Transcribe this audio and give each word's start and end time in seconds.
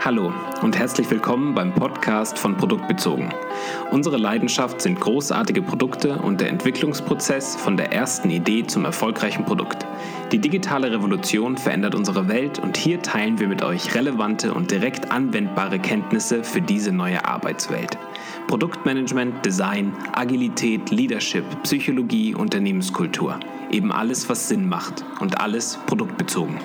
Hallo 0.00 0.32
und 0.62 0.78
herzlich 0.78 1.10
willkommen 1.10 1.56
beim 1.56 1.74
Podcast 1.74 2.38
von 2.38 2.56
Produktbezogen. 2.56 3.34
Unsere 3.90 4.16
Leidenschaft 4.16 4.80
sind 4.80 5.00
großartige 5.00 5.60
Produkte 5.60 6.18
und 6.18 6.40
der 6.40 6.50
Entwicklungsprozess 6.50 7.56
von 7.56 7.76
der 7.76 7.92
ersten 7.92 8.30
Idee 8.30 8.64
zum 8.64 8.84
erfolgreichen 8.84 9.44
Produkt. 9.44 9.84
Die 10.30 10.38
digitale 10.38 10.92
Revolution 10.92 11.58
verändert 11.58 11.96
unsere 11.96 12.28
Welt 12.28 12.60
und 12.60 12.76
hier 12.76 13.02
teilen 13.02 13.40
wir 13.40 13.48
mit 13.48 13.62
euch 13.62 13.92
relevante 13.96 14.54
und 14.54 14.70
direkt 14.70 15.10
anwendbare 15.10 15.80
Kenntnisse 15.80 16.44
für 16.44 16.62
diese 16.62 16.92
neue 16.92 17.24
Arbeitswelt. 17.24 17.98
Produktmanagement, 18.46 19.44
Design, 19.44 19.92
Agilität, 20.12 20.90
Leadership, 20.92 21.44
Psychologie, 21.64 22.36
Unternehmenskultur. 22.36 23.40
Eben 23.72 23.90
alles, 23.90 24.28
was 24.28 24.48
Sinn 24.48 24.68
macht 24.68 25.04
und 25.18 25.40
alles 25.40 25.76
produktbezogen. 25.86 26.58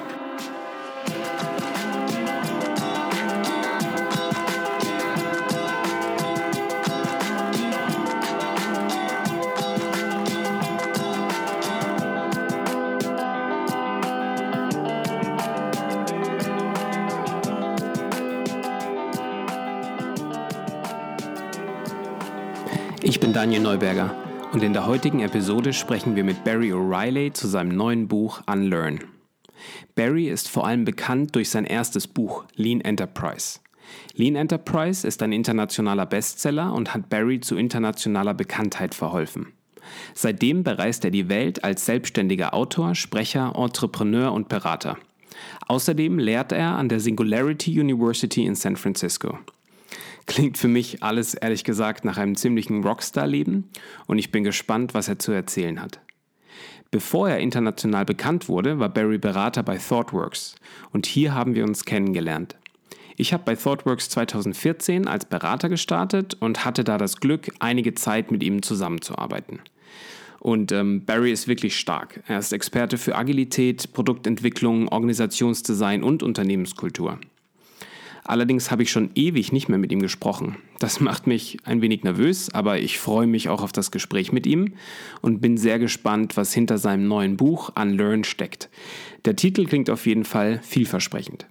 Daniel 23.43 23.61
Neuberger 23.61 24.15
und 24.53 24.63
in 24.63 24.71
der 24.71 24.87
heutigen 24.87 25.19
Episode 25.19 25.73
sprechen 25.73 26.15
wir 26.15 26.23
mit 26.23 26.45
Barry 26.45 26.71
O'Reilly 26.71 27.33
zu 27.33 27.45
seinem 27.49 27.75
neuen 27.75 28.07
Buch 28.07 28.41
Unlearn. 28.49 29.01
Barry 29.95 30.29
ist 30.29 30.49
vor 30.49 30.65
allem 30.65 30.85
bekannt 30.85 31.35
durch 31.35 31.49
sein 31.49 31.65
erstes 31.65 32.07
Buch 32.07 32.45
Lean 32.55 32.79
Enterprise. 32.79 33.59
Lean 34.15 34.37
Enterprise 34.37 35.05
ist 35.05 35.21
ein 35.21 35.33
internationaler 35.33 36.05
Bestseller 36.05 36.71
und 36.71 36.93
hat 36.93 37.09
Barry 37.09 37.41
zu 37.41 37.57
internationaler 37.57 38.33
Bekanntheit 38.33 38.95
verholfen. 38.95 39.47
Seitdem 40.13 40.63
bereist 40.63 41.03
er 41.03 41.11
die 41.11 41.27
Welt 41.27 41.65
als 41.65 41.85
selbstständiger 41.85 42.53
Autor, 42.53 42.95
Sprecher, 42.95 43.51
Entrepreneur 43.57 44.31
und 44.31 44.47
Berater. 44.47 44.97
Außerdem 45.67 46.17
lehrt 46.17 46.53
er 46.53 46.77
an 46.77 46.87
der 46.87 47.01
Singularity 47.01 47.77
University 47.77 48.45
in 48.45 48.55
San 48.55 48.77
Francisco. 48.77 49.37
Klingt 50.25 50.57
für 50.57 50.67
mich 50.67 51.03
alles 51.03 51.33
ehrlich 51.33 51.63
gesagt 51.63 52.05
nach 52.05 52.17
einem 52.17 52.35
ziemlichen 52.35 52.83
Rockstar-Leben 52.83 53.69
und 54.07 54.17
ich 54.17 54.31
bin 54.31 54.43
gespannt, 54.43 54.93
was 54.93 55.07
er 55.07 55.19
zu 55.19 55.31
erzählen 55.31 55.81
hat. 55.81 55.99
Bevor 56.91 57.29
er 57.29 57.39
international 57.39 58.05
bekannt 58.05 58.47
wurde, 58.47 58.79
war 58.79 58.89
Barry 58.89 59.17
Berater 59.17 59.63
bei 59.63 59.77
ThoughtWorks 59.77 60.55
und 60.91 61.05
hier 61.05 61.33
haben 61.33 61.55
wir 61.55 61.63
uns 61.63 61.85
kennengelernt. 61.85 62.55
Ich 63.15 63.33
habe 63.33 63.43
bei 63.43 63.55
ThoughtWorks 63.55 64.09
2014 64.09 65.07
als 65.07 65.25
Berater 65.25 65.69
gestartet 65.69 66.35
und 66.39 66.65
hatte 66.65 66.83
da 66.83 66.97
das 66.97 67.17
Glück, 67.17 67.51
einige 67.59 67.93
Zeit 67.93 68.31
mit 68.31 68.43
ihm 68.43 68.61
zusammenzuarbeiten. 68.61 69.59
Und 70.39 70.71
ähm, 70.71 71.05
Barry 71.05 71.31
ist 71.31 71.47
wirklich 71.47 71.79
stark. 71.79 72.21
Er 72.27 72.39
ist 72.39 72.51
Experte 72.51 72.97
für 72.97 73.15
Agilität, 73.15 73.93
Produktentwicklung, 73.93 74.87
Organisationsdesign 74.89 76.03
und 76.03 76.21
Unternehmenskultur. 76.21 77.19
Allerdings 78.25 78.71
habe 78.71 78.83
ich 78.83 78.91
schon 78.91 79.09
ewig 79.15 79.51
nicht 79.51 79.67
mehr 79.67 79.77
mit 79.77 79.91
ihm 79.91 80.01
gesprochen. 80.01 80.55
Das 80.79 80.99
macht 80.99 81.27
mich 81.27 81.57
ein 81.65 81.81
wenig 81.81 82.03
nervös, 82.03 82.53
aber 82.53 82.79
ich 82.79 82.99
freue 82.99 83.27
mich 83.27 83.49
auch 83.49 83.61
auf 83.61 83.71
das 83.71 83.91
Gespräch 83.91 84.31
mit 84.31 84.47
ihm 84.47 84.73
und 85.21 85.41
bin 85.41 85.57
sehr 85.57 85.79
gespannt, 85.79 86.37
was 86.37 86.53
hinter 86.53 86.77
seinem 86.77 87.07
neuen 87.07 87.37
Buch 87.37 87.71
Unlearn 87.75 88.23
steckt. 88.23 88.69
Der 89.25 89.35
Titel 89.35 89.65
klingt 89.65 89.89
auf 89.89 90.05
jeden 90.05 90.23
Fall 90.23 90.59
vielversprechend. 90.63 91.47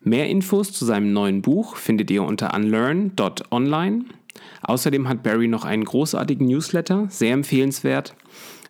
Mehr 0.00 0.28
Infos 0.28 0.72
zu 0.72 0.84
seinem 0.84 1.12
neuen 1.12 1.42
Buch 1.42 1.76
findet 1.76 2.10
ihr 2.10 2.24
unter 2.24 2.54
unlearn.online. 2.54 4.06
Außerdem 4.62 5.08
hat 5.08 5.22
Barry 5.22 5.46
noch 5.46 5.64
einen 5.64 5.84
großartigen 5.84 6.46
Newsletter, 6.46 7.06
sehr 7.08 7.34
empfehlenswert. 7.34 8.16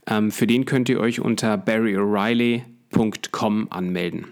Ähm, 0.06 0.30
für 0.30 0.46
den 0.46 0.66
könnt 0.66 0.88
ihr 0.88 1.00
euch 1.00 1.20
unter 1.20 1.56
barryoreilly.com 1.56 3.68
anmelden. 3.70 4.26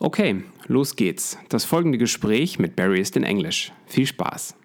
Okay, 0.00 0.42
los 0.68 0.96
geht's. 0.96 1.38
Das 1.48 1.64
folgende 1.64 1.98
Gespräch 1.98 2.58
mit 2.58 2.76
Barry 2.76 3.00
ist 3.00 3.16
in 3.16 3.24
Englisch. 3.24 3.72
Viel 3.86 4.06
Spaß. 4.06 4.56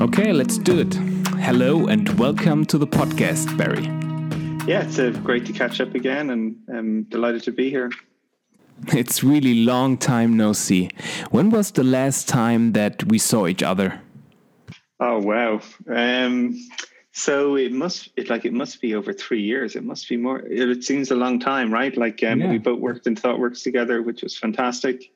Okay, 0.00 0.32
let's 0.32 0.58
do 0.58 0.80
it. 0.80 0.94
Hello 1.38 1.86
and 1.86 2.08
welcome 2.18 2.64
to 2.66 2.78
the 2.78 2.86
podcast, 2.86 3.54
Barry. 3.56 3.84
Yeah, 4.66 4.82
it's 4.82 4.98
uh, 4.98 5.10
great 5.22 5.44
to 5.46 5.52
catch 5.52 5.80
up 5.80 5.94
again 5.94 6.30
and 6.30 6.56
I'm 6.68 7.04
delighted 7.10 7.42
to 7.44 7.52
be 7.52 7.70
here. 7.70 7.90
It's 8.88 9.22
really 9.22 9.64
long 9.64 9.98
time 9.98 10.36
no 10.36 10.52
see. 10.52 10.90
When 11.30 11.50
was 11.50 11.70
the 11.72 11.84
last 11.84 12.28
time 12.28 12.72
that 12.72 13.04
we 13.04 13.18
saw 13.18 13.46
each 13.46 13.62
other? 13.62 14.00
Oh 14.98 15.18
wow. 15.18 15.60
Um, 15.88 16.56
so 17.12 17.56
it 17.56 17.72
must 17.72 18.10
it 18.16 18.30
like 18.30 18.44
it 18.44 18.52
must 18.52 18.80
be 18.80 18.94
over 18.94 19.12
three 19.12 19.42
years. 19.42 19.76
It 19.76 19.84
must 19.84 20.08
be 20.08 20.16
more. 20.16 20.40
It 20.40 20.84
seems 20.84 21.10
a 21.10 21.16
long 21.16 21.40
time, 21.40 21.72
right? 21.72 21.96
Like 21.96 22.22
um, 22.22 22.40
yeah. 22.40 22.50
we 22.50 22.58
both 22.58 22.80
worked 22.80 23.06
in 23.06 23.14
ThoughtWorks 23.14 23.62
together, 23.62 24.02
which 24.02 24.22
was 24.22 24.36
fantastic. 24.36 25.12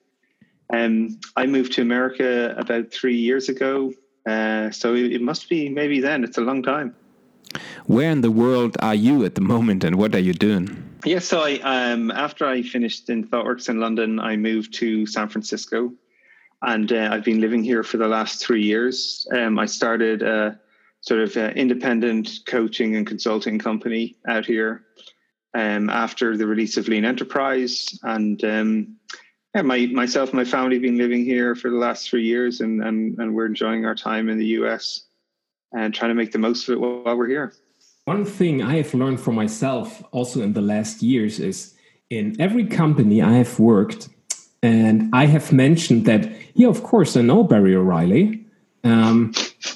Um, 0.73 1.21
I 1.37 1.47
moved 1.47 1.73
to 1.75 1.83
America 1.83 2.55
about 2.57 2.91
three 2.91 3.17
years 3.17 3.49
ago, 3.49 3.93
uh, 4.27 4.71
so 4.71 4.95
it, 4.95 5.13
it 5.13 5.23
must 5.23 5.49
be 5.49 5.69
maybe 5.69 6.01
then. 6.01 6.25
It's 6.25 6.39
a 6.39 6.41
long 6.41 6.63
time. 6.63 6.95
Where 7.87 8.11
in 8.11 8.23
the 8.23 8.31
world 8.31 8.77
are 8.81 8.95
you 8.95 9.25
at 9.25 9.35
the 9.35 9.41
moment, 9.41 9.85
and 9.85 9.97
what 9.97 10.15
are 10.15 10.21
you 10.21 10.33
doing? 10.33 10.94
Yeah, 11.05 11.19
so 11.19 11.43
I 11.43 11.59
um, 11.59 12.11
after 12.11 12.47
I 12.47 12.63
finished 12.63 13.11
in 13.11 13.29
ThoughtWorks 13.29 13.69
in 13.69 13.79
London, 13.79 14.19
I 14.19 14.37
moved 14.37 14.73
to 14.75 15.05
San 15.05 15.29
Francisco, 15.29 15.93
and 16.63 16.91
uh, 16.91 17.11
I've 17.13 17.25
been 17.25 17.43
living 17.43 17.63
here 17.63 17.83
for 17.83 17.99
the 17.99 18.09
last 18.09 18.43
three 18.43 18.63
years. 18.63 19.27
Um, 19.31 19.59
I 19.59 19.67
started 19.67 20.23
a 20.23 20.59
sort 21.03 21.21
of 21.21 21.37
uh, 21.37 21.51
independent 21.55 22.31
coaching 22.47 22.97
and 22.97 23.07
consulting 23.07 23.59
company 23.59 24.17
out 24.27 24.47
here 24.47 24.87
um, 25.53 25.91
after 25.91 26.39
the 26.39 26.47
release 26.47 26.79
of 26.79 26.89
Lean 26.89 27.05
Enterprise, 27.05 27.99
and 28.05 28.43
um, 28.43 28.97
yeah, 29.55 29.61
my 29.61 29.85
myself 29.93 30.31
and 30.31 30.39
my 30.39 30.45
family 30.47 30.77
have 30.77 30.83
been 30.83 30.97
living 30.97 31.23
here 31.23 31.55
for 31.55 31.69
the 31.69 31.77
last 31.77 32.09
three 32.09 32.25
years, 32.25 32.63
and 32.63 32.83
and 32.83 33.19
and 33.19 33.35
we're 33.35 33.45
enjoying 33.45 33.85
our 33.85 33.95
time 33.95 34.31
in 34.31 34.39
the 34.39 34.57
US 34.59 35.05
and 35.73 35.93
trying 35.93 36.13
to 36.13 36.15
make 36.15 36.33
the 36.33 36.39
most 36.39 36.67
of 36.67 36.73
it 36.73 36.81
while 36.81 37.15
we're 37.15 37.29
here. 37.29 37.53
One 38.05 38.27
thing 38.27 38.63
I 38.63 38.77
have 38.77 38.93
learned 38.93 39.21
for 39.21 39.33
myself 39.33 40.03
also 40.13 40.43
in 40.43 40.53
the 40.53 40.61
last 40.61 41.03
years 41.03 41.41
is 41.41 41.75
in 42.11 42.39
every 42.39 42.67
company 42.67 43.23
I 43.23 43.33
have 43.33 43.59
worked, 43.59 44.11
and 44.63 45.09
I 45.15 45.25
have 45.25 45.53
mentioned 45.53 46.05
that, 46.05 46.31
yeah, 46.55 46.69
of 46.69 46.83
course, 46.83 47.17
I 47.17 47.23
know 47.23 47.43
Barry 47.45 47.75
O'Reilly. 47.75 48.45
Um, 48.83 49.33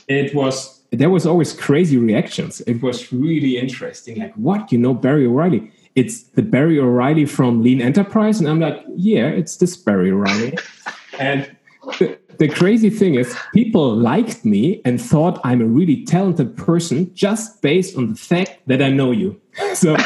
it 0.08 0.34
was 0.34 0.82
there 0.90 1.08
was 1.08 1.26
always 1.26 1.54
crazy 1.54 1.96
reactions. 1.96 2.60
It 2.62 2.82
was 2.82 3.10
really 3.12 3.58
interesting. 3.58 4.18
Like, 4.18 4.34
what 4.34 4.72
you 4.72 4.78
know, 4.78 4.92
Barry 4.92 5.26
O'Reilly? 5.26 5.70
It's 5.94 6.22
the 6.22 6.42
Barry 6.42 6.78
O'Reilly 6.78 7.24
from 7.24 7.62
Lean 7.62 7.80
Enterprise, 7.80 8.40
and 8.40 8.48
I'm 8.48 8.60
like, 8.60 8.84
yeah, 8.94 9.26
it's 9.26 9.56
this 9.56 9.74
Barry 9.74 10.10
O'Reilly. 10.10 10.56
and 11.18 11.50
the, 11.98 12.18
the 12.38 12.48
crazy 12.48 12.88
thing 12.90 13.16
is 13.16 13.36
people 13.52 13.94
liked 13.94 14.44
me 14.44 14.80
and 14.84 15.00
thought 15.00 15.40
i'm 15.44 15.60
a 15.60 15.66
really 15.66 16.04
talented 16.04 16.56
person 16.56 17.12
just 17.14 17.60
based 17.62 17.96
on 17.96 18.08
the 18.08 18.14
fact 18.14 18.60
that 18.66 18.80
i 18.80 18.90
know 18.90 19.10
you. 19.10 19.40
So 19.74 19.96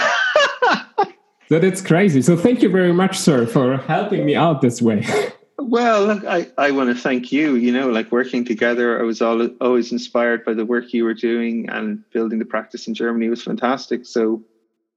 so 1.48 1.59
that's 1.59 1.82
crazy. 1.82 2.22
So 2.22 2.34
thank 2.34 2.62
you 2.62 2.70
very 2.70 2.94
much 2.94 3.19
sir 3.19 3.46
for 3.46 3.76
helping 3.76 4.25
me 4.25 4.34
out 4.34 4.61
this 4.62 4.81
way. 4.81 5.06
Well 5.58 6.06
look, 6.06 6.25
I, 6.25 6.50
I 6.58 6.70
want 6.73 6.94
to 6.94 7.00
thank 7.00 7.31
you 7.31 7.55
you 7.55 7.73
know 7.73 7.88
like 7.88 8.11
working 8.11 8.44
together 8.44 8.99
i 8.99 9.05
was 9.05 9.23
all, 9.23 9.46
always 9.61 9.93
inspired 9.93 10.44
by 10.44 10.55
the 10.55 10.67
work 10.67 10.93
you 10.93 11.05
were 11.05 11.14
doing 11.14 11.69
and 11.70 12.02
building 12.11 12.40
the 12.40 12.44
practice 12.44 12.88
in 12.88 12.94
germany 12.94 13.28
was 13.28 13.43
fantastic. 13.43 14.05
So 14.05 14.43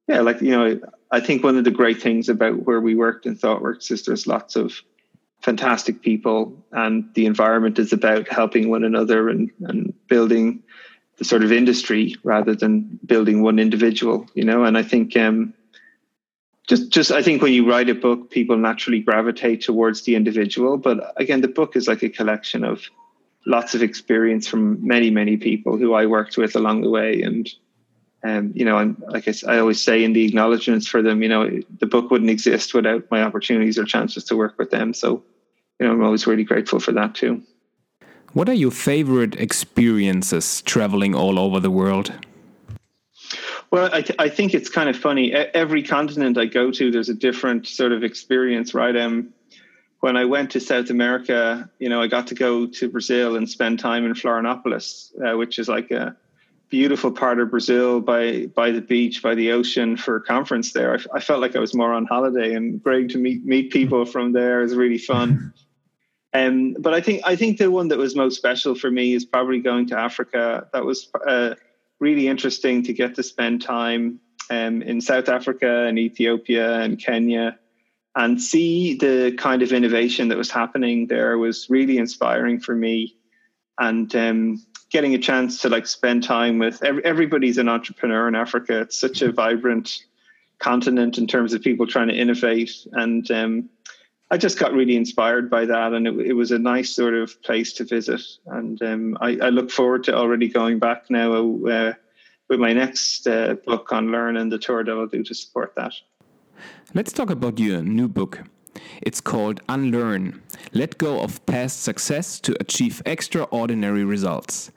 yeah 0.08 0.22
like 0.22 0.42
you 0.42 0.52
know 0.52 0.80
i 1.12 1.20
think 1.20 1.44
one 1.44 1.58
of 1.58 1.64
the 1.64 1.72
great 1.72 2.02
things 2.02 2.28
about 2.28 2.66
where 2.66 2.82
we 2.82 2.96
worked 2.96 3.26
in 3.26 3.38
thoughtworks 3.38 3.92
is 3.92 4.04
there's 4.04 4.28
lots 4.28 4.56
of 4.56 4.82
fantastic 5.46 6.02
people 6.02 6.52
and 6.72 7.08
the 7.14 7.28
environment 7.28 7.78
is 7.78 7.94
about 7.94 8.28
helping 8.28 8.68
one 8.68 8.84
another 8.84 9.30
and, 9.30 9.52
and 9.62 9.94
building 10.08 10.64
the 11.20 11.24
sort 11.24 11.44
of 11.44 11.52
industry 11.52 12.16
rather 12.24 12.56
than 12.56 13.00
building 13.06 13.44
one 13.44 13.60
individual 13.60 14.26
you 14.34 14.44
know 14.44 14.64
and 14.64 14.76
i 14.76 14.82
think 14.82 15.16
um, 15.16 15.54
just 16.68 16.90
just 16.90 17.12
i 17.12 17.22
think 17.22 17.44
when 17.44 17.54
you 17.54 17.70
write 17.70 17.90
a 17.90 17.94
book 17.94 18.32
people 18.32 18.58
naturally 18.58 19.00
gravitate 19.00 19.62
towards 19.62 20.02
the 20.02 20.16
individual 20.16 20.78
but 20.78 21.14
again 21.18 21.42
the 21.42 21.48
book 21.48 21.76
is 21.76 21.88
like 21.88 22.02
a 22.02 22.10
collection 22.10 22.64
of 22.64 22.82
lots 23.46 23.76
of 23.76 23.84
experience 23.84 24.48
from 24.48 24.84
many 24.86 25.12
many 25.12 25.38
people 25.38 25.78
who 25.78 25.94
i 25.94 26.08
worked 26.08 26.38
with 26.38 26.56
along 26.56 26.82
the 26.82 26.90
way 26.90 27.22
and 27.22 27.54
um, 28.24 28.54
you 28.56 28.66
know, 28.66 28.80
and 28.80 29.00
like 29.08 29.28
I, 29.28 29.34
I, 29.48 29.60
always 29.60 29.80
say 29.80 30.04
in 30.04 30.14
the 30.14 30.26
acknowledgements 30.26 30.88
for 30.88 31.04
them, 31.04 31.22
you 31.22 31.30
know, 31.30 31.60
the 31.80 31.86
book 31.86 32.10
wouldn't 32.10 32.32
exist 32.32 32.74
without 32.74 33.04
my 33.12 33.22
opportunities 33.22 33.78
or 33.78 33.86
chances 33.86 34.24
to 34.24 34.36
work 34.36 34.58
with 34.58 34.72
them. 34.72 34.96
So 34.96 35.24
you 35.80 35.88
know, 35.88 35.94
I'm 35.94 36.04
always 36.04 36.28
really 36.28 36.44
grateful 36.44 36.80
for 36.80 36.92
that 36.94 37.16
too. 37.16 37.42
What 38.34 38.50
are 38.50 38.54
your 38.54 38.72
favorite 38.72 39.36
experiences 39.40 40.62
traveling 40.64 41.16
all 41.16 41.40
over 41.40 41.60
the 41.60 41.72
world? 41.72 42.12
Well, 43.72 43.90
I, 43.94 44.02
th- 44.02 44.20
I 44.20 44.30
think 44.30 44.54
it's 44.54 44.70
kind 44.70 44.90
of 44.90 44.96
funny. 44.96 45.34
Every 45.34 45.82
continent 45.84 46.38
I 46.38 46.46
go 46.46 46.72
to, 46.72 46.92
there's 46.92 47.10
a 47.10 47.14
different 47.14 47.68
sort 47.68 47.92
of 47.92 48.04
experience, 48.04 48.74
right? 48.74 48.96
Um, 48.96 49.34
when 50.02 50.18
I 50.18 50.26
went 50.26 50.52
to 50.52 50.60
South 50.60 50.90
America, 50.90 51.70
you 51.80 51.90
know, 51.90 52.02
I 52.02 52.08
got 52.08 52.28
to 52.28 52.36
go 52.36 52.68
to 52.68 52.90
Brazil 52.90 53.36
and 53.36 53.50
spend 53.50 53.80
time 53.80 54.06
in 54.06 54.14
Florianopolis, 54.14 55.12
uh, 55.26 55.38
which 55.38 55.58
is 55.58 55.68
like 55.68 55.92
a 55.92 56.16
beautiful 56.70 57.12
part 57.12 57.40
of 57.40 57.50
Brazil 57.50 58.02
by 58.02 58.48
by 58.48 58.72
the 58.72 58.82
beach, 58.82 59.24
by 59.24 59.34
the 59.34 59.52
ocean 59.52 59.98
for 59.98 60.18
a 60.18 60.22
conference 60.22 60.74
there. 60.74 60.94
I, 60.96 61.18
I 61.18 61.20
felt 61.20 61.42
like 61.42 61.56
I 61.56 61.60
was 61.60 61.74
more 61.74 61.94
on 61.94 62.06
holiday, 62.06 62.54
and 62.54 62.84
great 62.84 63.10
to 63.12 63.18
meet 63.18 63.46
meet 63.46 63.72
people 63.72 64.06
from 64.06 64.34
there 64.34 64.62
is 64.62 64.76
really 64.76 64.98
fun. 64.98 65.54
Um, 66.36 66.76
but 66.78 66.94
I 66.94 67.00
think 67.00 67.22
I 67.24 67.38
think 67.38 67.58
the 67.58 67.72
one 67.72 67.88
that 67.88 67.98
was 67.98 68.14
most 68.14 68.36
special 68.36 68.76
for 68.76 68.92
me 68.92 69.14
is 69.14 69.24
probably 69.24 69.62
going 69.62 69.88
to 69.88 69.98
Africa. 69.98 70.68
That 70.74 70.84
was 70.84 71.10
uh, 71.26 71.56
really 72.02 72.28
interesting 72.28 72.84
to 72.84 72.94
get 72.94 73.16
to 73.16 73.24
spend 73.24 73.62
time 73.62 74.20
um, 74.50 74.82
in 74.82 75.00
South 75.00 75.30
Africa 75.30 75.86
and 75.86 75.98
Ethiopia 75.98 76.82
and 76.82 77.00
Kenya 77.00 77.58
and 78.18 78.42
see 78.42 78.98
the 78.98 79.34
kind 79.38 79.62
of 79.62 79.72
innovation 79.72 80.28
that 80.28 80.38
was 80.38 80.52
happening 80.52 81.08
there 81.08 81.38
was 81.38 81.70
really 81.70 81.98
inspiring 81.98 82.60
for 82.60 82.76
me. 82.76 83.16
And 83.80 84.14
um, 84.16 84.66
getting 84.90 85.16
a 85.16 85.20
chance 85.20 85.62
to 85.62 85.70
like 85.70 85.88
spend 85.88 86.24
time 86.24 86.60
with 86.60 86.84
every, 86.84 87.04
everybody's 87.06 87.58
an 87.58 87.70
entrepreneur 87.70 88.28
in 88.28 88.36
Africa. 88.36 88.82
It's 88.82 89.00
such 89.00 89.22
a 89.22 89.32
vibrant 89.32 90.04
continent 90.60 91.18
in 91.18 91.28
terms 91.28 91.54
of 91.54 91.62
people 91.62 91.88
trying 91.88 92.10
to 92.10 92.16
innovate 92.16 92.72
and 92.92 93.30
um, 93.32 93.70
I 94.32 94.38
just 94.38 94.58
got 94.58 94.74
really 94.74 94.96
inspired 94.96 95.50
by 95.50 95.66
that, 95.66 95.94
and 95.94 96.08
it, 96.08 96.20
it, 96.28 96.34
was 96.34 96.52
a 96.52 96.58
nice 96.58 96.90
sort 96.96 97.14
of 97.14 97.42
place 97.44 97.74
to 97.74 97.84
visit. 97.84 98.22
And 98.48 98.82
um, 98.82 99.18
I, 99.22 99.38
I, 99.42 99.50
look 99.50 99.70
forward 99.70 100.04
to 100.06 100.16
already 100.16 100.50
going 100.50 100.80
back 100.80 101.12
now 101.12 101.34
uh, 101.34 101.94
with 102.50 102.60
my 102.60 102.74
next 102.74 103.28
uh, 103.28 103.56
book 103.66 103.92
Unlearn 103.92 104.38
and 104.38 104.52
the 104.52 104.58
tour 104.58 104.84
that 104.84 104.92
I'll 104.92 105.06
do 105.06 105.24
to 105.24 105.36
support 105.36 105.74
that. 105.76 105.94
Let's 106.96 107.14
talk 107.14 107.30
about 107.30 107.60
your 107.60 107.84
new 107.84 108.08
book. 108.08 108.42
It's 109.02 109.22
called 109.22 109.62
Unlearn 109.70 110.42
Let 110.74 110.98
Go 110.98 111.22
of 111.22 111.46
Past 111.46 111.84
Success 111.84 112.40
to 112.42 112.56
Achieve 112.60 113.02
Extraordinary 113.06 114.04
Results. 114.04 114.72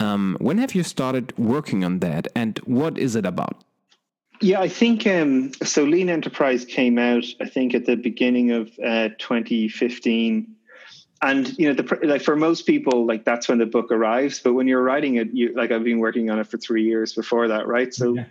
Um, 0.00 0.36
when 0.40 0.58
have 0.58 0.74
you 0.74 0.82
started 0.82 1.36
working 1.38 1.84
on 1.84 2.00
that, 2.00 2.26
and 2.34 2.58
what 2.64 2.98
is 2.98 3.14
it 3.16 3.26
about? 3.26 3.64
Yeah, 4.44 4.60
I 4.60 4.68
think 4.68 5.06
um, 5.06 5.52
so. 5.62 5.84
Lean 5.84 6.10
Enterprise 6.10 6.66
came 6.66 6.98
out, 6.98 7.24
I 7.40 7.46
think, 7.46 7.72
at 7.72 7.86
the 7.86 7.96
beginning 7.96 8.50
of 8.50 8.70
uh, 8.78 9.08
2015, 9.16 10.54
and 11.22 11.58
you 11.58 11.72
know, 11.72 11.82
the, 11.82 11.98
like 12.02 12.20
for 12.20 12.36
most 12.36 12.66
people, 12.66 13.06
like 13.06 13.24
that's 13.24 13.48
when 13.48 13.56
the 13.56 13.64
book 13.64 13.90
arrives. 13.90 14.40
But 14.40 14.52
when 14.52 14.68
you're 14.68 14.82
writing 14.82 15.14
it, 15.14 15.28
you 15.32 15.54
like 15.54 15.70
I've 15.70 15.82
been 15.82 15.98
working 15.98 16.28
on 16.28 16.38
it 16.38 16.46
for 16.46 16.58
three 16.58 16.84
years 16.84 17.14
before 17.14 17.48
that, 17.48 17.66
right? 17.66 17.94
So 17.94 18.16
yeah. 18.16 18.26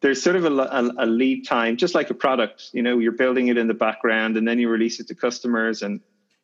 there's 0.00 0.22
sort 0.22 0.36
of 0.36 0.44
a, 0.44 0.52
a, 0.52 0.92
a, 0.98 1.06
lead 1.06 1.44
time, 1.44 1.76
just 1.76 1.92
like 1.92 2.08
a 2.10 2.14
product. 2.14 2.70
You 2.72 2.84
know, 2.84 3.00
you're 3.00 3.10
building 3.10 3.48
it 3.48 3.58
in 3.58 3.66
the 3.66 3.74
background, 3.74 4.36
and 4.36 4.46
then 4.46 4.60
you 4.60 4.68
release 4.68 5.00
it 5.00 5.08
to 5.08 5.16
customers, 5.16 5.82
and 5.82 6.00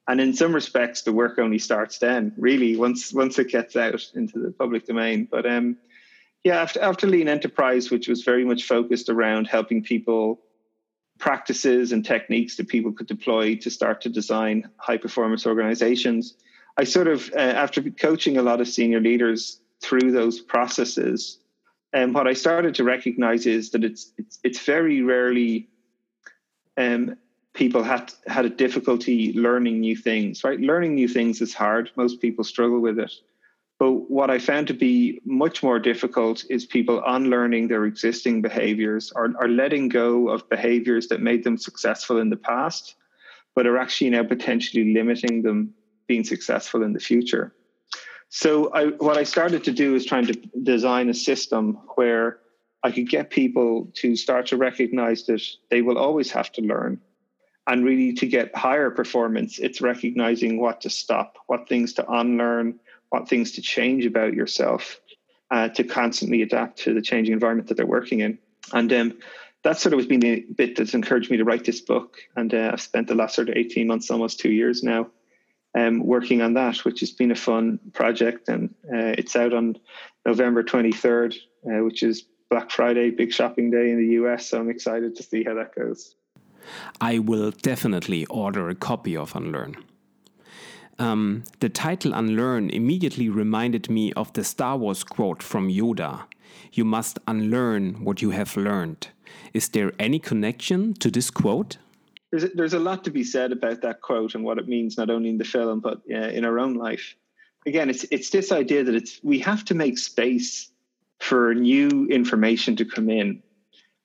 and 0.08 0.20
in 0.20 0.34
some 0.34 0.52
respects, 0.52 1.02
the 1.02 1.12
work 1.12 1.38
only 1.38 1.60
starts 1.60 1.98
then. 1.98 2.32
Really, 2.36 2.74
once 2.74 3.12
once 3.12 3.38
it 3.38 3.46
gets 3.46 3.76
out 3.76 4.10
into 4.16 4.40
the 4.40 4.50
public 4.50 4.88
domain, 4.88 5.28
but 5.30 5.46
um 5.46 5.76
yeah, 6.44 6.60
after, 6.60 6.80
after 6.80 7.06
Lean 7.06 7.26
Enterprise, 7.28 7.90
which 7.90 8.06
was 8.06 8.22
very 8.22 8.44
much 8.44 8.64
focused 8.64 9.08
around 9.08 9.46
helping 9.46 9.82
people 9.82 10.40
practices 11.18 11.90
and 11.92 12.04
techniques 12.04 12.56
that 12.56 12.68
people 12.68 12.92
could 12.92 13.06
deploy 13.06 13.56
to 13.56 13.70
start 13.70 14.02
to 14.02 14.10
design 14.10 14.68
high 14.76 14.98
performance 14.98 15.46
organizations. 15.46 16.34
I 16.76 16.84
sort 16.84 17.08
of, 17.08 17.32
uh, 17.34 17.38
after 17.38 17.82
coaching 17.82 18.36
a 18.36 18.42
lot 18.42 18.60
of 18.60 18.68
senior 18.68 19.00
leaders 19.00 19.60
through 19.80 20.12
those 20.12 20.40
processes, 20.40 21.38
and 21.94 22.04
um, 22.06 22.12
what 22.12 22.26
I 22.26 22.32
started 22.32 22.74
to 22.74 22.84
recognize 22.84 23.46
is 23.46 23.70
that 23.70 23.84
it's 23.84 24.12
it's, 24.18 24.40
it's 24.42 24.58
very 24.58 25.00
rarely 25.02 25.68
um, 26.76 27.16
people 27.52 27.84
had 27.84 28.12
had 28.26 28.44
a 28.44 28.50
difficulty 28.50 29.32
learning 29.34 29.78
new 29.78 29.96
things. 29.96 30.42
Right, 30.42 30.58
learning 30.58 30.96
new 30.96 31.06
things 31.06 31.40
is 31.40 31.54
hard. 31.54 31.92
Most 31.94 32.20
people 32.20 32.42
struggle 32.42 32.80
with 32.80 32.98
it. 32.98 33.12
But 33.78 34.10
what 34.10 34.30
I 34.30 34.38
found 34.38 34.68
to 34.68 34.74
be 34.74 35.20
much 35.24 35.62
more 35.62 35.78
difficult 35.78 36.44
is 36.48 36.64
people 36.64 37.02
unlearning 37.06 37.68
their 37.68 37.84
existing 37.84 38.40
behaviors 38.40 39.12
or, 39.14 39.32
or 39.38 39.48
letting 39.48 39.88
go 39.88 40.28
of 40.28 40.48
behaviors 40.48 41.08
that 41.08 41.20
made 41.20 41.42
them 41.42 41.58
successful 41.58 42.18
in 42.18 42.30
the 42.30 42.36
past, 42.36 42.94
but 43.54 43.66
are 43.66 43.78
actually 43.78 44.10
now 44.10 44.22
potentially 44.22 44.94
limiting 44.94 45.42
them 45.42 45.74
being 46.06 46.24
successful 46.24 46.82
in 46.82 46.92
the 46.92 47.00
future. 47.00 47.54
So 48.28 48.72
I, 48.72 48.86
what 48.86 49.16
I 49.16 49.24
started 49.24 49.64
to 49.64 49.72
do 49.72 49.94
is 49.94 50.04
trying 50.04 50.26
to 50.26 50.34
design 50.62 51.08
a 51.08 51.14
system 51.14 51.78
where 51.94 52.40
I 52.82 52.90
could 52.90 53.08
get 53.08 53.30
people 53.30 53.90
to 53.94 54.14
start 54.14 54.46
to 54.48 54.56
recognize 54.56 55.24
that 55.26 55.42
they 55.70 55.82
will 55.82 55.98
always 55.98 56.30
have 56.32 56.52
to 56.52 56.60
learn. 56.60 57.00
And 57.66 57.84
really, 57.84 58.12
to 58.14 58.26
get 58.26 58.54
higher 58.54 58.90
performance, 58.90 59.58
it's 59.58 59.80
recognizing 59.80 60.60
what 60.60 60.82
to 60.82 60.90
stop, 60.90 61.38
what 61.46 61.66
things 61.66 61.94
to 61.94 62.10
unlearn, 62.10 62.78
what 63.14 63.28
things 63.28 63.52
to 63.52 63.62
change 63.62 64.04
about 64.06 64.34
yourself 64.34 65.00
uh, 65.52 65.68
to 65.68 65.84
constantly 65.84 66.42
adapt 66.42 66.78
to 66.78 66.92
the 66.92 67.00
changing 67.00 67.32
environment 67.32 67.68
that 67.68 67.76
they're 67.76 67.86
working 67.86 68.18
in. 68.18 68.38
And 68.72 68.92
um, 68.92 69.18
that 69.62 69.78
sort 69.78 69.92
of 69.92 70.00
has 70.00 70.08
been 70.08 70.18
the 70.18 70.44
bit 70.52 70.74
that's 70.74 70.94
encouraged 70.94 71.30
me 71.30 71.36
to 71.36 71.44
write 71.44 71.64
this 71.64 71.80
book. 71.80 72.16
And 72.34 72.52
uh, 72.52 72.70
I've 72.72 72.80
spent 72.80 73.06
the 73.06 73.14
last 73.14 73.36
sort 73.36 73.50
of 73.50 73.56
18 73.56 73.86
months, 73.86 74.10
almost 74.10 74.40
two 74.40 74.50
years 74.50 74.82
now, 74.82 75.06
um, 75.76 76.04
working 76.04 76.42
on 76.42 76.54
that, 76.54 76.78
which 76.78 77.00
has 77.00 77.12
been 77.12 77.30
a 77.30 77.36
fun 77.36 77.78
project. 77.92 78.48
And 78.48 78.74
uh, 78.92 79.14
it's 79.16 79.36
out 79.36 79.54
on 79.54 79.78
November 80.26 80.64
23rd, 80.64 81.36
uh, 81.66 81.84
which 81.84 82.02
is 82.02 82.24
Black 82.50 82.72
Friday, 82.72 83.10
big 83.10 83.32
shopping 83.32 83.70
day 83.70 83.90
in 83.90 83.98
the 83.98 84.14
US. 84.24 84.48
So 84.48 84.58
I'm 84.58 84.70
excited 84.70 85.14
to 85.16 85.22
see 85.22 85.44
how 85.44 85.54
that 85.54 85.72
goes. 85.76 86.16
I 87.00 87.20
will 87.20 87.52
definitely 87.52 88.26
order 88.26 88.68
a 88.70 88.74
copy 88.74 89.16
of 89.16 89.36
Unlearn. 89.36 89.76
Um, 90.98 91.44
the 91.60 91.68
title 91.68 92.12
Unlearn 92.14 92.70
immediately 92.70 93.28
reminded 93.28 93.90
me 93.90 94.12
of 94.12 94.32
the 94.32 94.44
Star 94.44 94.76
Wars 94.76 95.02
quote 95.02 95.42
from 95.42 95.68
Yoda 95.68 96.24
You 96.72 96.84
must 96.84 97.18
unlearn 97.26 98.04
what 98.04 98.22
you 98.22 98.30
have 98.30 98.56
learned. 98.56 99.08
Is 99.52 99.68
there 99.68 99.92
any 99.98 100.18
connection 100.18 100.94
to 100.94 101.10
this 101.10 101.30
quote? 101.30 101.78
There's 102.30 102.44
a, 102.44 102.48
there's 102.48 102.74
a 102.74 102.78
lot 102.78 103.04
to 103.04 103.10
be 103.10 103.24
said 103.24 103.52
about 103.52 103.82
that 103.82 104.00
quote 104.00 104.34
and 104.34 104.44
what 104.44 104.58
it 104.58 104.68
means, 104.68 104.96
not 104.96 105.10
only 105.10 105.30
in 105.30 105.38
the 105.38 105.44
film, 105.44 105.80
but 105.80 106.02
uh, 106.10 106.14
in 106.14 106.44
our 106.44 106.58
own 106.58 106.74
life. 106.74 107.14
Again, 107.66 107.90
it's, 107.90 108.04
it's 108.10 108.30
this 108.30 108.52
idea 108.52 108.84
that 108.84 108.94
it's, 108.94 109.20
we 109.22 109.38
have 109.40 109.64
to 109.66 109.74
make 109.74 109.98
space 109.98 110.70
for 111.20 111.54
new 111.54 112.06
information 112.08 112.76
to 112.76 112.84
come 112.84 113.08
in. 113.08 113.42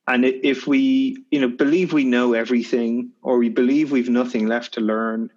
And 0.08 0.26
if 0.26 0.66
we, 0.66 1.24
you 1.30 1.42
know, 1.42 1.50
believe 1.50 1.94
we 1.94 2.04
know 2.04 2.34
everything, 2.34 3.12
or 3.22 3.38
we 3.38 3.50
believe 3.50 3.92
we've 3.92 4.10
nothing 4.10 4.48
left 4.48 4.74
to 4.76 4.82
learn, 4.82 5.30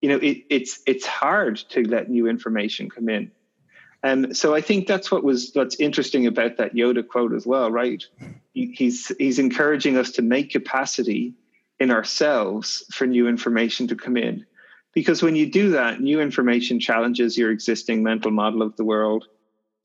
you 0.00 0.08
know, 0.08 0.16
it, 0.16 0.44
it's 0.48 0.80
it's 0.86 1.06
hard 1.06 1.56
to 1.70 1.82
let 1.82 2.08
new 2.08 2.26
information 2.26 2.88
come 2.88 3.08
in. 3.08 3.30
Um, 4.02 4.32
so 4.32 4.54
I 4.54 4.62
think 4.62 4.86
that's 4.86 5.10
what 5.10 5.22
was 5.22 5.50
what's 5.52 5.76
interesting 5.78 6.26
about 6.26 6.56
that 6.56 6.74
Yoda 6.74 7.06
quote 7.06 7.34
as 7.34 7.46
well, 7.46 7.70
right? 7.70 8.02
He's 8.54 9.12
he's 9.18 9.38
encouraging 9.38 9.98
us 9.98 10.12
to 10.12 10.22
make 10.22 10.50
capacity 10.50 11.34
in 11.78 11.90
ourselves 11.90 12.84
for 12.92 13.06
new 13.06 13.28
information 13.28 13.88
to 13.88 13.96
come 13.96 14.16
in, 14.16 14.46
because 14.94 15.22
when 15.22 15.36
you 15.36 15.50
do 15.50 15.70
that, 15.70 16.00
new 16.00 16.20
information 16.20 16.80
challenges 16.80 17.36
your 17.36 17.50
existing 17.50 18.02
mental 18.02 18.30
model 18.30 18.62
of 18.62 18.76
the 18.76 18.84
world, 18.84 19.26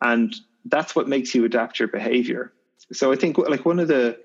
and 0.01 0.33
that's 0.65 0.95
what 0.95 1.09
makes 1.09 1.35
you 1.35 1.43
adapt 1.45 1.79
your 1.79 1.89
behavior. 1.89 2.53
So 2.93 3.11
I 3.11 3.17
think 3.17 3.37
like 3.37 3.65
one 3.65 3.79
of 3.79 3.89
the 3.89 4.17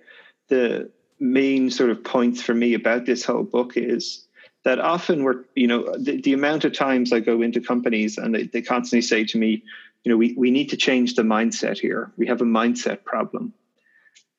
the 0.49 0.91
main 1.19 1.71
sort 1.71 1.91
of 1.91 2.03
points 2.05 2.41
for 2.41 2.55
me 2.55 2.75
about 2.75 3.07
this 3.07 3.25
whole 3.25 3.43
book 3.43 3.77
is 3.77 4.27
that 4.65 4.79
often 4.79 5.25
we're, 5.25 5.45
you 5.55 5.67
know, 5.67 5.95
the, 5.97 6.21
the 6.21 6.33
amount 6.33 6.65
of 6.65 6.73
times 6.73 7.13
I 7.13 7.21
go 7.21 7.41
into 7.43 7.61
companies 7.61 8.19
and 8.19 8.35
they, 8.35 8.45
they 8.45 8.63
constantly 8.63 9.03
say 9.03 9.25
to 9.25 9.39
me, 9.39 9.63
you 10.05 10.11
know, 10.11 10.17
we, 10.17 10.35
we 10.37 10.51
need 10.51 10.69
to 10.71 10.77
change 10.77 11.15
the 11.15 11.23
mindset 11.23 11.79
here. 11.79 12.13
We 12.17 12.27
have 12.27 12.41
a 12.41 12.45
mindset 12.45 13.05
problem. 13.05 13.55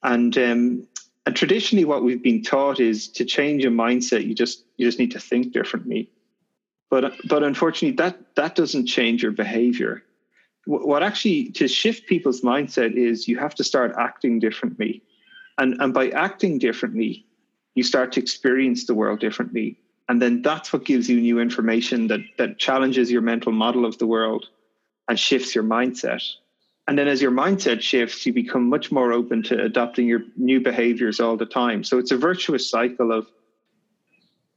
And 0.04 0.36
um, 0.38 0.88
and 1.26 1.36
traditionally 1.36 1.86
what 1.86 2.04
we've 2.04 2.24
been 2.24 2.42
taught 2.42 2.80
is 2.80 3.08
to 3.10 3.26
change 3.26 3.64
a 3.66 3.70
mindset, 3.70 4.26
you 4.26 4.34
just 4.34 4.64
you 4.78 4.88
just 4.88 5.00
need 5.00 5.12
to 5.12 5.20
think 5.20 5.54
differently. 5.54 6.10
But 6.90 7.14
but 7.28 7.44
unfortunately 7.44 7.96
that 7.98 8.36
that 8.36 8.56
doesn't 8.56 8.88
change 8.88 9.22
your 9.22 9.32
behavior. 9.32 10.04
What 10.66 11.04
actually 11.04 11.50
to 11.52 11.68
shift 11.68 12.08
people's 12.08 12.42
mindset 12.42 12.94
is 12.94 13.28
you 13.28 13.38
have 13.38 13.56
to 13.56 13.64
start 13.64 13.96
acting 14.00 14.40
differently. 14.40 15.04
And 15.58 15.80
and 15.80 15.94
by 15.94 16.10
acting 16.10 16.58
differently, 16.58 17.26
you 17.76 17.84
start 17.84 18.12
to 18.14 18.20
experience 18.20 18.86
the 18.86 18.96
world 18.96 19.20
differently 19.20 19.78
and 20.10 20.22
then 20.22 20.42
that's 20.42 20.74
what 20.74 20.86
gives 20.86 21.10
you 21.10 21.20
new 21.22 21.40
information 21.40 22.08
that 22.08 22.22
that 22.38 22.58
challenges 22.58 23.12
your 23.12 23.22
mental 23.22 23.52
model 23.52 23.86
of 23.86 23.98
the 23.98 24.08
world 24.08 24.48
and 25.08 25.20
shifts 25.20 25.56
your 25.56 25.64
mindset 25.64 26.24
and 26.88 26.98
then 26.98 27.08
as 27.08 27.22
your 27.22 27.32
mindset 27.32 27.82
shifts 27.82 28.26
you 28.26 28.34
become 28.34 28.70
much 28.70 28.92
more 28.92 29.14
open 29.14 29.44
to 29.44 29.62
adopting 29.64 30.08
your 30.08 30.22
new 30.36 30.60
behaviors 30.60 31.20
all 31.20 31.38
the 31.38 31.46
time 31.46 31.84
so 31.84 31.98
it's 31.98 32.12
a 32.12 32.18
virtuous 32.18 32.70
cycle 32.70 33.12
of 33.12 33.28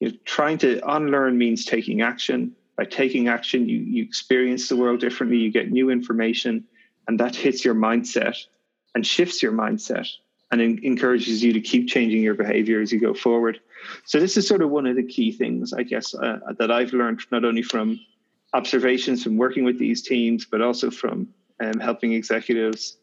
you 0.00 0.10
know, 0.10 0.16
trying 0.24 0.58
to 0.58 0.80
unlearn 0.86 1.38
means 1.38 1.64
taking 1.64 2.02
action. 2.02 2.54
By 2.76 2.84
taking 2.84 3.28
action, 3.28 3.68
you 3.68 3.78
you 3.78 4.02
experience 4.02 4.68
the 4.68 4.76
world 4.76 5.00
differently. 5.00 5.38
You 5.38 5.50
get 5.50 5.70
new 5.70 5.90
information, 5.90 6.64
and 7.06 7.20
that 7.20 7.36
hits 7.36 7.64
your 7.64 7.74
mindset 7.74 8.36
and 8.94 9.06
shifts 9.06 9.42
your 9.42 9.52
mindset 9.52 10.08
and 10.61 10.78
encourages 10.84 11.42
you 11.42 11.52
to 11.52 11.61
keep 11.61 11.88
changing 11.88 12.23
your 12.23 12.34
behavior 12.34 12.80
as 12.80 12.92
you 12.92 13.00
go 13.00 13.14
forward. 13.14 13.61
So 14.04 14.20
this 14.20 14.37
is 14.37 14.46
sort 14.46 14.62
of 14.62 14.70
one 14.70 14.87
of 14.87 14.96
the 14.96 15.02
key 15.02 15.32
things, 15.32 15.73
I 15.73 15.82
guess, 15.82 16.14
uh, 16.14 16.38
that 16.58 16.70
I've 16.70 16.92
learned 16.92 17.20
not 17.30 17.44
only 17.44 17.62
from 17.62 18.00
observations 18.52 19.23
from 19.23 19.37
working 19.37 19.64
with 19.64 19.78
these 19.78 20.02
teams, 20.02 20.46
but 20.46 20.62
also 20.62 20.90
from 20.90 21.28
um, 21.61 21.80
helping 21.80 22.12
executives 22.12 22.96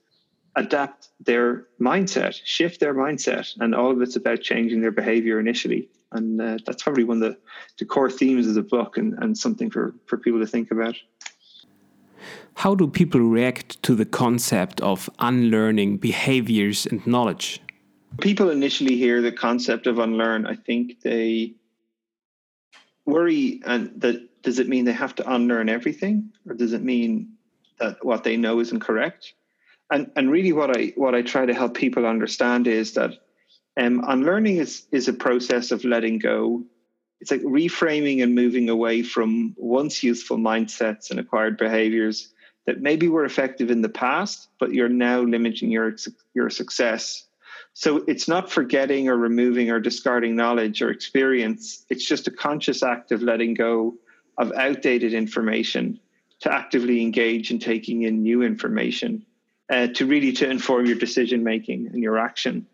adapt 0.55 1.10
their 1.20 1.67
mindset, 1.79 2.39
shift 2.43 2.79
their 2.79 2.93
mindset, 2.93 3.48
and 3.60 3.74
all 3.74 3.91
of 3.91 4.01
it's 4.01 4.15
about 4.15 4.41
changing 4.41 4.81
their 4.81 4.91
behavior 4.91 5.39
initially. 5.39 5.89
And 6.12 6.41
uh, 6.41 6.58
that's 6.65 6.84
probably 6.84 7.05
one 7.05 7.24
of 7.24 7.31
the, 7.31 7.38
the 7.79 7.86
core 7.86 8.10
themes 8.10 8.48
of 8.48 8.55
the 8.55 8.63
book, 8.63 8.98
and, 8.98 9.13
and 9.20 9.38
something 9.38 9.70
for, 9.70 9.93
for 10.08 10.17
people 10.17 10.39
to 10.39 10.48
think 10.48 10.72
about. 10.72 10.96
How 12.62 12.75
do 12.75 12.88
people 12.88 13.22
react 13.22 13.82
to 13.82 13.96
the 13.96 14.06
concept 14.06 14.82
of 14.82 15.10
unlearning 15.18 15.98
behaviors 15.98 16.86
and 16.86 17.01
knowledge? 17.08 17.60
People 18.20 18.51
initially 18.51 18.98
hear 18.98 19.20
the 19.20 19.32
concept 19.32 19.88
of 19.88 19.98
unlearn. 19.98 20.46
I 20.46 20.53
think 20.53 21.01
they 21.01 21.56
worry, 23.08 23.62
and 23.65 24.00
that 24.01 24.44
does 24.44 24.60
it 24.60 24.70
mean 24.70 24.86
they 24.86 24.94
have 24.94 25.15
to 25.15 25.34
unlearn 25.34 25.70
everything, 25.70 26.34
or 26.48 26.53
does 26.53 26.74
it 26.74 26.84
mean 26.84 27.34
that 27.80 28.06
what 28.06 28.24
they 28.24 28.38
know 28.38 28.60
isn't 28.60 28.82
correct? 28.82 29.34
And 29.89 30.12
and 30.15 30.30
really, 30.30 30.51
what 30.51 30.77
I 30.77 30.94
what 30.96 31.15
I 31.15 31.24
try 31.24 31.48
to 31.48 31.56
help 31.56 31.74
people 31.74 32.06
understand 32.06 32.68
is 32.68 32.94
that 32.94 33.13
um, 33.75 34.03
unlearning 34.08 34.58
is 34.58 34.86
is 34.91 35.08
a 35.08 35.13
process 35.13 35.72
of 35.72 35.84
letting 35.84 36.20
go 36.20 36.63
it's 37.22 37.30
like 37.30 37.41
reframing 37.41 38.24
and 38.24 38.34
moving 38.34 38.68
away 38.68 39.03
from 39.03 39.56
once 39.58 40.01
useful 40.01 40.38
mindsets 40.38 41.12
and 41.12 41.20
acquired 41.20 41.56
behaviors 41.56 42.30
that 42.65 42.82
maybe 42.82 43.08
were 43.08 43.25
effective 43.25 43.72
in 43.72 43.82
the 43.82 43.89
past, 43.89 44.48
but 44.60 44.74
you're 44.74 44.89
now 44.89 45.22
limiting 45.22 45.72
your 45.72 45.96
your 46.34 46.50
success. 46.50 47.25
So 47.74 48.03
it's 48.08 48.27
not 48.27 48.51
forgetting 48.51 49.08
or 49.08 49.15
removing 49.15 49.72
or 49.72 49.80
discarding 49.80 50.36
knowledge 50.36 50.82
or 50.82 50.89
experience. 50.91 51.86
It's 51.89 52.06
just 52.06 52.27
a 52.27 52.32
conscious 52.32 52.84
act 52.84 53.12
of 53.12 53.22
letting 53.22 53.53
go 53.53 53.96
of 54.38 54.51
outdated 54.53 55.13
information 55.13 56.00
to 56.41 56.53
actively 56.53 57.01
engage 57.01 57.51
in 57.51 57.60
taking 57.60 58.03
in 58.03 58.24
new 58.24 58.41
information 58.41 59.25
uh, 59.70 59.88
to 59.88 60.06
really 60.06 60.34
to 60.34 60.50
inform 60.50 60.86
your 60.86 60.98
decision 60.98 61.44
making 61.44 61.88
and 61.88 62.03
your 62.03 62.18
action. 62.18 62.68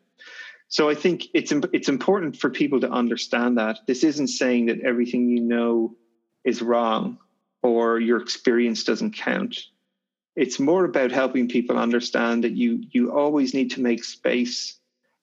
So 0.70 0.90
I 0.90 0.96
think 0.96 1.28
it's 1.34 1.54
it's 1.72 1.88
important 1.88 2.38
for 2.38 2.50
people 2.50 2.82
to 2.82 2.90
understand 2.90 3.58
that 3.58 3.80
this 3.88 4.04
isn't 4.04 4.28
saying 4.28 4.66
that 4.66 4.82
everything 4.82 5.30
you 5.30 5.42
know 5.42 5.96
is 6.44 6.62
wrong 6.62 7.20
or 7.62 8.00
your 8.00 8.22
experience 8.22 8.84
doesn't 8.84 9.12
count. 9.12 9.58
It's 10.38 10.60
more 10.60 10.86
about 10.86 11.12
helping 11.12 11.50
people 11.50 11.78
understand 11.78 12.44
that 12.44 12.54
you 12.54 12.84
you 12.92 13.12
always 13.12 13.54
need 13.54 13.72
to 13.72 13.82
make 13.82 14.04
space 14.04 14.80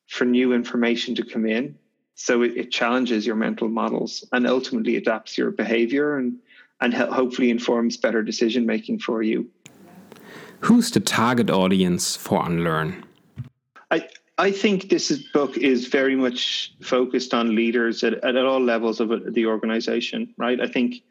for 0.09 0.27
new 0.27 0.53
information 0.53 1.15
to 1.15 1.25
come 1.25 1.47
in. 1.47 1.79
So 2.17 2.43
it, 2.43 2.57
it 2.57 2.71
challenges 2.71 3.27
your 3.27 3.37
mental 3.37 3.69
models 3.69 4.25
and 4.33 4.47
ultimately 4.47 4.97
adapts 4.97 5.39
your 5.39 5.51
behavior 5.53 6.19
and 6.19 6.39
and 6.81 6.93
hopefully 6.93 7.49
informs 7.49 7.97
better 7.97 8.23
decision 8.23 8.67
making 8.67 8.99
for 8.99 9.23
you. 9.23 9.49
Who's 10.61 10.91
the 10.91 11.01
target 11.01 11.51
audience 11.51 12.17
for 12.17 12.45
Unlearn? 12.45 13.05
I, 13.91 14.09
I 14.39 14.51
think 14.51 14.89
this 14.89 15.11
is, 15.11 15.23
book 15.33 15.57
is 15.57 15.87
very 15.87 16.17
much 16.17 16.75
focused 16.83 17.33
on 17.35 17.55
leaders 17.55 18.03
at, 18.03 18.15
at 18.25 18.37
all 18.37 18.61
levels 18.61 18.99
of 19.01 19.13
uh, 19.13 19.21
the 19.29 19.47
organization, 19.47 20.35
right? 20.37 20.61
I 20.61 20.67
think, 20.67 21.03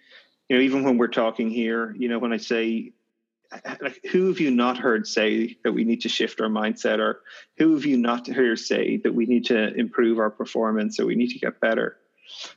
you 0.49 0.57
know, 0.57 0.61
even 0.61 0.83
when 0.83 0.97
we're 0.97 1.07
talking 1.07 1.49
here, 1.49 1.95
you 1.97 2.09
know, 2.09 2.19
when 2.19 2.33
I 2.33 2.37
say, 2.37 2.91
like, 3.81 3.99
who 4.11 4.27
have 4.27 4.39
you 4.39 4.51
not 4.51 4.77
heard 4.77 5.07
say 5.07 5.57
that 5.63 5.71
we 5.71 5.83
need 5.83 6.01
to 6.01 6.09
shift 6.09 6.41
our 6.41 6.49
mindset, 6.49 6.99
or 6.99 7.21
who 7.57 7.73
have 7.73 7.85
you 7.85 7.97
not 7.97 8.27
heard 8.27 8.59
say 8.59 8.97
that 8.97 9.13
we 9.13 9.25
need 9.25 9.45
to 9.45 9.73
improve 9.75 10.19
our 10.19 10.29
performance 10.29 10.99
or 10.99 11.05
we 11.05 11.15
need 11.15 11.29
to 11.29 11.39
get 11.39 11.59
better? 11.59 11.97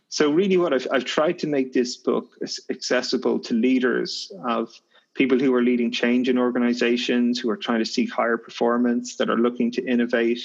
So, 0.08 0.30
really, 0.30 0.56
what 0.56 0.72
I've, 0.72 0.86
I've 0.92 1.04
tried 1.04 1.38
to 1.40 1.46
make 1.46 1.72
this 1.72 1.96
book 1.96 2.36
accessible 2.70 3.38
to 3.40 3.54
leaders 3.54 4.32
of 4.48 4.72
people 5.14 5.38
who 5.38 5.54
are 5.54 5.62
leading 5.62 5.90
change 5.90 6.28
in 6.28 6.38
organizations, 6.38 7.38
who 7.38 7.50
are 7.50 7.56
trying 7.56 7.78
to 7.78 7.86
seek 7.86 8.12
higher 8.12 8.36
performance, 8.36 9.16
that 9.16 9.30
are 9.30 9.38
looking 9.38 9.70
to 9.72 9.84
innovate, 9.84 10.40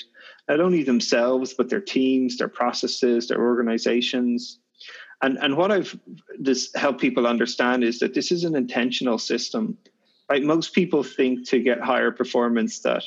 not 0.47 0.61
only 0.61 0.83
themselves, 0.83 1.53
but 1.53 1.69
their 1.69 1.81
teams, 1.81 2.37
their 2.37 2.47
processes, 2.47 3.27
their 3.27 3.41
organizations. 3.41 4.59
And, 5.21 5.37
and 5.37 5.55
what 5.55 5.71
I've 5.71 5.97
this 6.39 6.71
helped 6.73 6.99
people 6.99 7.27
understand 7.27 7.83
is 7.83 7.99
that 7.99 8.13
this 8.13 8.31
is 8.31 8.43
an 8.43 8.55
intentional 8.55 9.19
system. 9.19 9.77
Right? 10.31 10.43
Most 10.43 10.73
people 10.73 11.03
think 11.03 11.45
to 11.49 11.59
get 11.59 11.81
higher 11.81 12.09
performance 12.09 12.79
that 12.79 13.03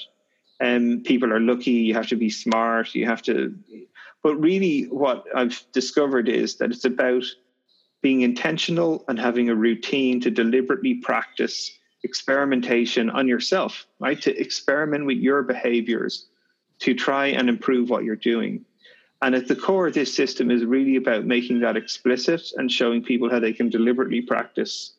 um, 0.61 1.01
people 1.07 1.33
are 1.33 1.41
lucky, 1.41 1.71
you 1.71 1.95
have 1.95 2.09
to 2.09 2.17
be 2.17 2.29
smart, 2.29 2.95
you 2.95 3.07
have 3.07 3.23
to. 3.23 3.55
But 4.23 4.37
really, 4.37 4.83
what 4.91 5.25
I've 5.35 5.65
discovered 5.73 6.29
is 6.29 6.57
that 6.57 6.71
it's 6.71 6.85
about 6.85 7.25
being 8.03 8.21
intentional 8.21 9.07
and 9.09 9.19
having 9.19 9.49
a 9.49 9.55
routine 9.55 10.21
to 10.21 10.31
deliberately 10.31 10.97
practice 10.97 11.73
experimentation 12.03 13.09
on 13.09 13.27
yourself, 13.27 13.87
right? 14.01 14.21
To 14.21 14.39
experiment 14.39 15.07
with 15.07 15.17
your 15.17 15.43
behaviors 15.45 16.27
to 16.81 16.93
try 16.93 17.29
and 17.29 17.49
improve 17.49 17.89
what 17.89 18.05
you're 18.05 18.17
doing. 18.17 18.67
And 19.23 19.35
at 19.35 19.49
the 19.49 19.57
core 19.57 19.87
of 19.87 19.95
this 19.95 20.15
system 20.15 20.51
is 20.51 20.67
really 20.67 20.97
about 20.97 21.25
making 21.25 21.61
that 21.61 21.79
explicit 21.79 22.43
and 22.59 22.71
showing 22.71 23.03
people 23.03 23.31
how 23.31 23.41
they 23.41 23.55
can 23.55 23.71
deliberately 23.71 24.21
practice 24.21 24.93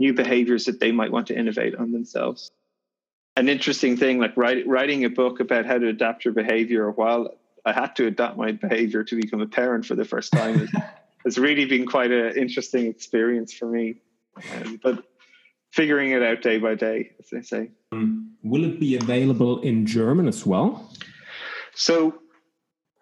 new 0.00 0.14
behaviors 0.14 0.64
that 0.64 0.80
they 0.80 0.90
might 0.90 1.12
want 1.12 1.28
to 1.28 1.38
innovate 1.38 1.76
on 1.76 1.92
themselves. 1.92 2.50
An 3.36 3.48
interesting 3.48 3.96
thing, 3.96 4.18
like 4.18 4.36
write, 4.36 4.66
writing 4.66 5.04
a 5.04 5.10
book 5.10 5.38
about 5.38 5.66
how 5.66 5.78
to 5.78 5.88
adapt 5.88 6.24
your 6.24 6.34
behavior 6.34 6.90
while 6.90 7.28
I 7.64 7.72
had 7.72 7.94
to 7.96 8.06
adapt 8.06 8.36
my 8.36 8.52
behavior 8.52 9.04
to 9.04 9.14
become 9.14 9.42
a 9.42 9.46
parent 9.46 9.84
for 9.84 9.94
the 9.94 10.04
first 10.04 10.32
time 10.32 10.68
has 11.24 11.38
really 11.46 11.66
been 11.66 11.86
quite 11.86 12.10
an 12.10 12.36
interesting 12.36 12.86
experience 12.86 13.52
for 13.52 13.66
me. 13.66 14.00
Um, 14.54 14.80
but 14.82 15.04
figuring 15.70 16.12
it 16.12 16.22
out 16.22 16.40
day 16.42 16.58
by 16.58 16.74
day, 16.74 17.10
as 17.20 17.28
they 17.30 17.42
say. 17.42 17.70
Um, 17.92 18.32
will 18.42 18.64
it 18.64 18.80
be 18.80 18.96
available 18.96 19.60
in 19.60 19.86
German 19.86 20.26
as 20.26 20.46
well? 20.46 20.90
So, 21.74 22.14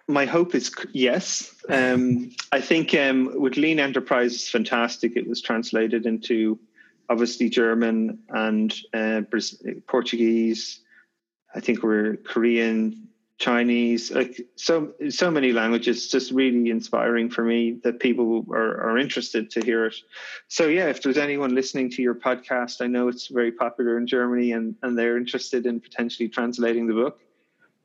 my 0.09 0.25
hope 0.25 0.55
is 0.55 0.75
yes. 0.93 1.55
Um, 1.69 2.31
I 2.50 2.61
think 2.61 2.95
um, 2.95 3.31
with 3.40 3.57
Lean 3.57 3.78
Enterprise, 3.78 4.35
it's 4.35 4.50
fantastic. 4.50 5.17
It 5.17 5.28
was 5.28 5.43
translated 5.43 6.07
into 6.07 6.59
obviously 7.08 7.48
German 7.48 8.18
and 8.28 8.74
uh, 8.92 9.22
Portuguese. 9.86 10.80
I 11.54 11.60
think 11.60 11.82
we're 11.82 12.16
Korean, 12.16 13.08
Chinese, 13.38 14.10
like 14.10 14.40
so 14.56 14.92
so 15.10 15.30
many 15.30 15.52
languages, 15.52 16.08
just 16.08 16.32
really 16.32 16.70
inspiring 16.70 17.30
for 17.30 17.44
me 17.44 17.78
that 17.84 18.00
people 18.00 18.44
are, 18.50 18.90
are 18.90 18.98
interested 18.98 19.48
to 19.52 19.60
hear 19.60 19.86
it. 19.86 19.94
So 20.48 20.66
yeah, 20.66 20.86
if 20.88 21.02
there's 21.02 21.18
anyone 21.18 21.54
listening 21.54 21.88
to 21.90 22.02
your 22.02 22.16
podcast, 22.16 22.80
I 22.80 22.88
know 22.88 23.06
it's 23.06 23.28
very 23.28 23.52
popular 23.52 23.96
in 23.96 24.08
Germany 24.08 24.52
and, 24.52 24.74
and 24.82 24.98
they're 24.98 25.16
interested 25.16 25.66
in 25.66 25.80
potentially 25.80 26.28
translating 26.28 26.88
the 26.88 26.94
book. 26.94 27.20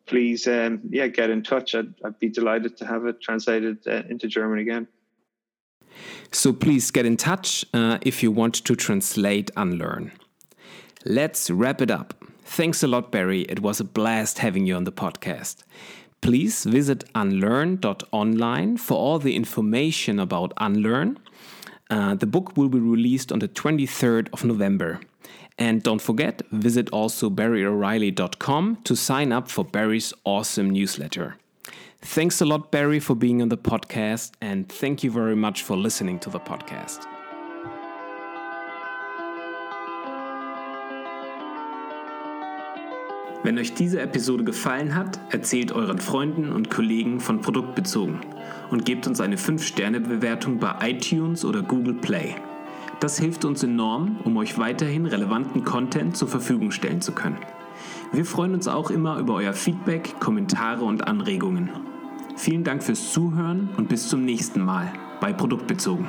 Please, 0.07 0.47
um, 0.47 0.81
yeah, 0.89 1.07
get 1.07 1.29
in 1.29 1.43
touch. 1.43 1.75
I'd, 1.75 1.93
I'd 2.03 2.19
be 2.19 2.29
delighted 2.29 2.75
to 2.77 2.85
have 2.87 3.05
it 3.05 3.21
translated 3.21 3.77
uh, 3.87 4.01
into 4.09 4.27
German 4.27 4.57
again. 4.57 4.87
So 6.31 6.53
please 6.53 6.91
get 6.91 7.05
in 7.05 7.17
touch 7.17 7.65
uh, 7.73 7.97
if 8.01 8.23
you 8.23 8.31
want 8.31 8.55
to 8.55 8.75
translate 8.75 9.51
Unlearn. 9.55 10.11
Let's 11.05 11.49
wrap 11.49 11.81
it 11.81 11.91
up. 11.91 12.13
Thanks 12.45 12.83
a 12.83 12.87
lot, 12.87 13.11
Barry. 13.11 13.41
It 13.43 13.61
was 13.61 13.79
a 13.79 13.83
blast 13.83 14.39
having 14.39 14.65
you 14.65 14.75
on 14.75 14.83
the 14.83 14.91
podcast. 14.91 15.63
Please 16.21 16.63
visit 16.63 17.03
unlearn.online 17.15 18.77
for 18.77 18.97
all 18.97 19.19
the 19.19 19.35
information 19.35 20.19
about 20.19 20.53
Unlearn. 20.57 21.19
Uh, 21.89 22.15
the 22.15 22.25
book 22.25 22.55
will 22.55 22.69
be 22.69 22.79
released 22.79 23.31
on 23.31 23.39
the 23.39 23.47
23rd 23.47 24.29
of 24.31 24.45
November. 24.45 25.01
And 25.57 25.83
don't 25.83 26.01
forget, 26.01 26.41
visit 26.51 26.89
also 26.89 27.29
barryoreilly.com 27.29 28.77
to 28.83 28.95
sign 28.95 29.31
up 29.31 29.49
for 29.49 29.65
Barry's 29.65 30.13
awesome 30.23 30.69
newsletter. 30.69 31.35
Thanks 32.05 32.41
a 32.41 32.45
lot, 32.45 32.69
Barry, 32.69 32.99
for 32.99 33.15
being 33.15 33.41
on 33.41 33.49
the 33.49 33.57
podcast, 33.57 34.33
and 34.41 34.67
thank 34.67 35.03
you 35.03 35.11
very 35.11 35.35
much 35.35 35.63
for 35.63 35.77
listening 35.77 36.19
to 36.19 36.29
the 36.29 36.37
podcast. 36.37 37.07
Wenn 43.41 43.57
euch 43.57 43.73
diese 43.73 44.01
Episode 44.01 44.43
gefallen 44.43 44.95
hat, 44.95 45.19
erzählt 45.31 45.71
euren 45.71 45.99
Freunden 45.99 46.51
und 46.51 46.69
Kollegen 46.69 47.19
von 47.19 47.41
Produktbezogen 47.41 48.19
und 48.69 48.85
gebt 48.85 49.07
uns 49.07 49.19
eine 49.21 49.37
5-Sterne-Bewertung 49.37 50.59
bei 50.59 50.75
iTunes 50.81 51.43
oder 51.43 51.61
Google 51.61 51.95
Play. 51.95 52.35
Das 52.99 53.17
hilft 53.17 53.43
uns 53.43 53.63
enorm, 53.63 54.19
um 54.23 54.37
euch 54.37 54.57
weiterhin 54.57 55.05
relevanten 55.05 55.63
Content 55.63 56.15
zur 56.15 56.27
Verfügung 56.27 56.71
stellen 56.71 57.01
zu 57.01 57.13
können. 57.13 57.39
Wir 58.11 58.25
freuen 58.25 58.53
uns 58.53 58.67
auch 58.67 58.91
immer 58.91 59.17
über 59.17 59.35
euer 59.35 59.53
Feedback, 59.53 60.19
Kommentare 60.19 60.83
und 60.83 61.07
Anregungen. 61.07 61.92
Vielen 62.35 62.63
Dank 62.63 62.83
fürs 62.83 63.11
Zuhören 63.13 63.69
und 63.77 63.89
bis 63.89 64.09
zum 64.09 64.25
nächsten 64.25 64.61
Mal 64.61 64.91
bei 65.21 65.31
Produktbezogen. 65.33 66.07